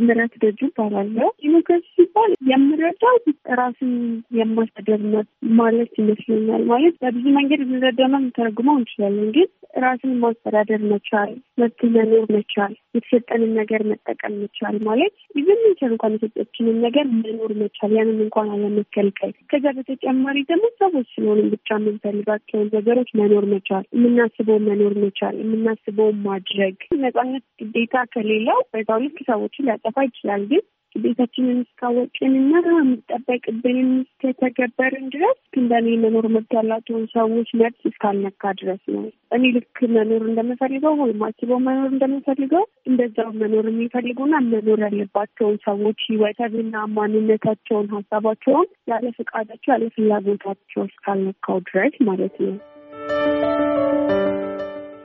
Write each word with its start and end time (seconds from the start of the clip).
ምረት 0.00 0.34
ደጁ 0.42 0.58
ይባላለሁ። 0.66 1.28
ዲሞክራሲ 1.42 1.86
ሲባል 1.96 2.30
የምረዳው 2.50 3.16
ራስን 3.60 3.92
የማስተዳደር 4.38 5.24
ማለት 5.60 5.92
ይመስለኛል። 6.00 6.62
ማለት 6.70 6.94
በብዙ 7.02 7.24
መንገድ 7.38 7.62
ልንረዳና 7.64 8.14
ልንተረጉመው 8.20 8.76
እንችላለን። 8.80 9.28
ግን 9.36 9.48
ራስን 9.80 10.12
ማስተዳደር 10.22 10.80
መቻል፣ 10.92 11.30
መብት 11.60 11.80
መኖር 11.94 12.24
መቻል፣ 12.36 12.72
የተሰጠንን 12.94 13.52
ነገር 13.60 13.82
መጠቀም 13.90 14.34
መቻል 14.42 14.76
ማለት 14.88 15.14
ይዘን 15.38 15.60
ምንችል 15.64 15.90
እንኳን 15.90 16.14
የሰጠችንን 16.16 16.78
ነገር 16.86 17.06
መኖር 17.16 17.52
መቻል፣ 17.60 17.92
ያንን 17.98 18.18
እንኳን 18.24 18.48
አለመከልከል። 18.54 19.32
ከዛ 19.52 19.64
በተጨማሪ 19.76 20.36
ደግሞ 20.50 20.66
ሰዎች 20.82 21.08
ስለሆንን 21.14 21.48
ብቻ 21.54 21.68
የምንፈልጋቸውን 21.78 22.70
ነገሮች 22.76 23.10
መኖር 23.20 23.46
መቻል፣ 23.54 23.84
የምናስበውን 23.96 24.66
መኖር 24.70 24.94
መቻል፣ 25.04 25.36
የምናስበውን 25.42 26.18
ማድረግ 26.26 26.76
ነጻነት 27.04 27.44
ግዴታ 27.62 28.04
ከሌለው 28.14 28.60
በዛው 28.72 29.00
ልክ 29.04 29.18
ሰዎችን 29.30 29.70
ሊያጠፋ 29.92 30.04
ይችላል። 30.08 30.42
ግን 30.50 30.62
ግዴታችንን 30.94 31.58
እስካወቅንና 31.62 32.52
የሚጠበቅብንን 32.70 33.90
እስከተገበርን 34.04 35.04
ድረስ 35.12 35.38
እንደኔ 35.60 35.86
መኖር 36.02 36.26
መብት 36.34 36.52
ያላቸውን 36.56 37.04
ሰዎች 37.12 37.48
መብት 37.60 37.82
እስካልነካ 37.90 38.52
ድረስ 38.60 38.82
ነው። 38.94 39.04
እኔ 39.36 39.52
ልክ 39.56 39.78
መኖር 39.94 40.22
እንደምፈልገው 40.26 40.94
ወይም 41.02 41.22
አስበው 41.28 41.60
መኖር 41.66 41.88
እንደምፈልገው 41.92 42.64
እንደዛው 42.90 43.30
መኖር 43.42 43.66
የሚፈልጉና 43.70 44.42
መኖር 44.48 44.80
ያለባቸውን 44.86 45.56
ሰዎች 45.68 46.00
ሕይወትና 46.10 46.84
ማንነታቸውን፣ 46.96 47.88
ሀሳባቸውን 47.96 48.68
ያለ 48.92 49.06
ፍቃዳቸው 49.18 49.72
ያለ 49.74 49.86
ፍላጎታቸው 49.96 50.84
እስካልነካው 50.90 51.60
ድረስ 51.68 51.96
ማለት 52.10 52.36
ነው። 52.44 52.56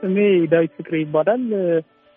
ስሜ 0.00 0.18
ዳዊት 0.50 0.72
ፍቅሬ 0.78 0.96
ይባላል። 1.02 1.44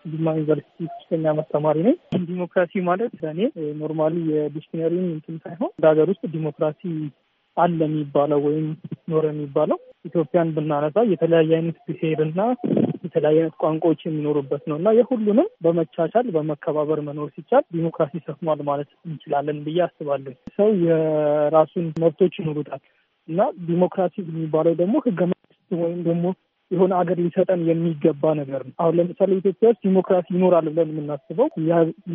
ጅማ 0.06 0.28
ዩኒቨርሲቲ 0.36 0.78
ሶስተኛ 0.92 1.24
ዓመት 1.30 1.48
ተማሪ 1.54 1.78
ነኝ። 1.88 1.96
ዲሞክራሲ 2.28 2.82
ማለት 2.88 3.14
ለእኔ 3.22 3.40
normally 3.80 4.16
የ 4.32 4.43
dictionary 4.43 4.97
ን 4.97 5.08
እንትን 5.10 5.38
ሳይሆን 5.44 5.72
እንደ 5.72 5.86
ሀገር 5.92 6.10
ውስጥ 6.14 6.24
ዲሞክራሲ 6.36 6.82
አለ 7.58 7.80
የሚባለው 7.86 8.40
ወይም 8.48 8.68
ኖረ 9.08 9.24
የሚባለው 9.32 9.78
ኢትዮጵያን 10.06 10.52
ብናነሳ 10.56 10.98
የተለያየ 11.12 11.52
አይነት 11.58 11.78
ብሔር 11.88 12.20
እና 12.26 12.42
የተለያየ 13.06 13.40
አይነት 13.40 13.56
ቋንቋዎች 13.62 14.02
የሚኖሩበት 14.06 14.64
ነው 14.70 14.78
እና 14.80 14.90
የሁሉንም 14.98 15.50
በመቻቻል 15.66 16.28
በመከባበር 16.36 17.00
መኖር 17.08 17.30
ሲቻል 17.36 17.64
ዲሞክራሲ 17.76 18.22
ሰፍኗል 18.28 18.62
ማለት 18.70 18.90
እንችላለን 19.06 19.60
ብዬ 19.66 19.80
አስባለሁ። 19.88 20.36
ሰው 20.58 20.70
የራሱን 20.86 21.88
መብቶች 22.04 22.36
ይኖሩታል 22.42 22.82
እና 23.30 23.42
ዲሞክራሲ 23.68 24.16
የሚባለው 24.26 24.76
ደግሞ 24.82 24.96
ህገ 25.08 25.20
መንግስት 25.32 25.48
ወይም 25.82 26.00
ደግሞ 26.04 26.26
የሆነ 26.72 26.92
ሀገር 27.00 27.18
ሊሰጠን 27.24 27.62
የሚገባ 27.70 28.32
ነገር 28.40 28.62
ነው። 28.66 28.74
አሁን 28.82 28.96
ለምሳሌ 29.00 29.38
ኢትዮጵያ 29.40 29.70
ውስጥ 29.72 29.82
ዲሞክራሲ 29.86 30.28
ይኖራል 30.36 30.68
ብለን 30.70 30.92
የምናስበው 30.92 31.48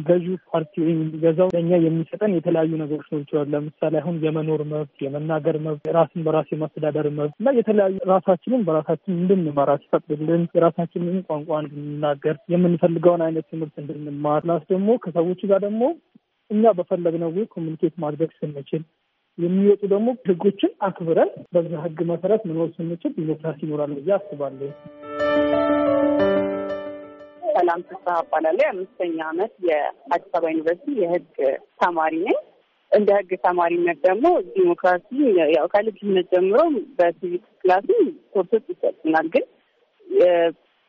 ገዢው 0.08 0.36
ፓርቲ 0.52 0.74
ወይም 0.84 0.98
የሚገዛው 0.98 1.48
ለእኛ 1.54 1.72
የሚሰጠን 1.84 2.36
የተለያዩ 2.36 2.72
ነገሮች 2.82 3.08
ነው 3.12 3.20
ይችላል። 3.22 3.48
ለምሳሌ 3.54 3.94
አሁን 4.02 4.16
የመኖር 4.26 4.62
መብት፣ 4.72 4.94
የመናገር 5.06 5.58
መብት፣ 5.66 5.90
ራስን 5.96 6.24
በራስ 6.26 6.48
የማስተዳደር 6.54 7.08
መብት 7.18 7.34
እና 7.40 7.56
የተለያዩ 7.58 7.96
ራሳችንን 8.12 8.64
በራሳችን 8.68 9.18
እንድንመራ 9.18 9.70
ሲፈቅድልን 9.82 10.44
የራሳችንን 10.56 11.18
ቋንቋ 11.28 11.50
እንድንናገር 11.64 12.36
የምንፈልገውን 12.54 13.24
አይነት 13.26 13.46
ትምህርት 13.52 13.76
እንድንማር 13.82 14.42
ፕላስ 14.44 14.64
ደግሞ 14.70 14.90
ከሰዎች 15.04 15.40
ጋር 15.50 15.60
ደግሞ 15.64 15.82
እኛ 16.50 16.72
በፈለግነው 16.78 17.30
communicate 17.54 17.94
ማድረግ 18.02 18.30
ስንችል 18.38 18.82
የሚወጡ 19.38 19.82
ደግሞ 19.92 20.08
ህጎችን 20.28 20.72
አክብረን 20.86 21.30
በዛ 21.54 21.70
ህግ 21.84 22.00
መሰረት 22.10 22.42
መኖር 22.48 22.68
ስንችል 22.76 23.12
ዲሞክራሲ 23.16 23.58
ይኖራል 23.64 23.92
ብዬ 23.96 24.10
አስባለሁ። 24.16 24.68
ሰላም 27.56 27.80
ተስፋ 27.88 28.06
እባላለሁ። 28.22 28.62
የአምስተኛ 28.64 29.16
ዓመት 29.28 29.52
የአዲስ 29.68 30.30
አበባ 30.30 30.52
ዩኒቨርሲቲ 30.52 30.94
የህግ 31.02 31.26
ተማሪ 31.82 32.14
ነኝ። 32.26 32.38
እንደ 32.92 33.10
ህግ 33.18 33.30
ተማሪነት 33.46 33.98
ደግሞ 34.06 34.26
ዲሞክራሲ 34.54 35.08
ያው 35.54 35.66
ከልጅነት 35.72 36.26
ጀምሮ 36.34 36.58
በ 36.98 37.11
civic 37.11 37.44
class 37.60 37.88
ኮርሶች 38.34 38.64
ይሰጡናል። 38.72 39.28
ግን 39.34 39.44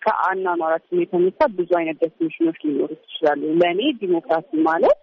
ከአኗኗራችን 0.01 1.01
የተነሳ 1.01 1.47
ብዙ 1.57 1.69
አይነት 1.79 1.97
definition 2.03 2.43
ኖች 2.43 2.59
ሊኖሩ 2.65 2.89
ይችላሉ። 2.99 3.41
ለእኔ 3.61 3.81
ዲሞክራሲ 4.01 4.49
ማለት 4.67 4.99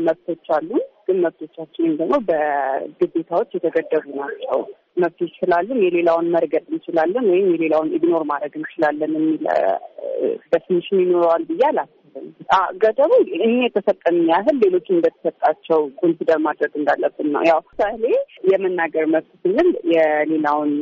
መብቶች 0.00 0.46
አሉን 0.56 0.84
ግን 1.08 1.18
መብቶቻችንም 1.24 1.92
ደግሞ 1.98 2.14
በግዴታዎች 2.28 3.50
የተገደቡ 3.56 4.06
ናቸው። 4.20 4.60
መብቶች 5.02 5.32
ስላለን 5.40 5.78
የሌላውን 5.84 6.26
መርገጥ 6.34 6.64
እንችላለን 6.70 7.24
ወይም 7.32 7.48
የሌላውን 7.54 7.90
ignore 7.96 8.22
ማድረግ 8.30 8.54
እንችላለን 8.58 9.12
የሚል 9.16 9.42
definition 10.52 11.02
ይኖረዋል 11.02 11.42
ብዬ 11.48 11.62
አላስብም። 11.68 12.28
ገደቡ 12.82 13.10
እኛ 13.38 13.56
የተሰጠን 13.62 14.18
ያህል 14.30 14.56
ሌሎች 14.64 14.86
እንደተሰጣቸው 14.90 15.80
consider 16.00 16.38
ማድረግ 16.46 16.72
እንዳለብን 16.80 17.28
ነው። 17.34 17.42
ያው 17.48 17.60
ምሳሌ 17.68 18.02
የመናገር 18.52 19.06
መብት 19.14 19.30
ስንል 19.42 19.70
የሌላውን 19.94 20.72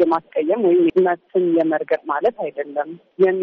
የማስቀየም 0.00 0.64
ወይም 0.68 0.82
መብትን 1.08 1.46
የመርገጥ 1.58 2.02
ማለት 2.12 2.36
አይደለም። 2.44 2.90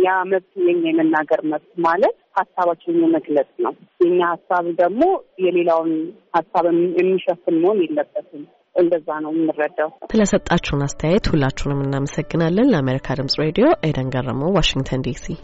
ያ 0.06 0.18
መብት 0.26 0.52
የኛ 0.68 0.84
የመናገር 0.92 1.42
መብት 1.54 1.72
ማለት 1.88 2.18
ሀሳባችንን 2.38 3.04
የመግለጽ 3.06 3.50
ነው። 3.66 3.74
የኛ 4.04 4.20
ሀሳብ 4.34 4.66
ደግሞ 4.82 5.04
የሌላውን 5.46 5.92
ሀሳብ 6.38 6.66
የሚሸፍን 7.00 7.58
መሆን 7.64 7.82
የለበትም። 7.86 8.44
እንደዛ 8.76 9.08
ነው 9.24 9.32
የምንረዳው። 9.34 9.90
ስለሰጣችሁን 10.12 10.86
አስተያየት 10.86 11.30
ሁላችሁንም 11.32 11.84
እናመሰግናለን። 11.84 12.70
ለአሜሪካ 12.72 13.16
ድምጽ 13.20 13.36
ሬዲዮ 13.44 13.68
ኤደን 13.88 14.10
ገረመው፣ 14.16 14.50
ዋሽንግተን 14.58 15.06
ዲሲ 15.08 15.26